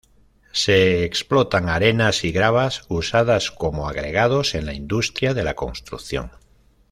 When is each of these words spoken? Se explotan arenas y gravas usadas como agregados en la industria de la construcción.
Se 0.51 1.03
explotan 1.03 1.69
arenas 1.69 2.23
y 2.23 2.31
gravas 2.31 2.85
usadas 2.87 3.51
como 3.51 3.87
agregados 3.87 4.55
en 4.55 4.65
la 4.65 4.73
industria 4.73 5.35
de 5.35 5.43
la 5.43 5.53
construcción. 5.53 6.31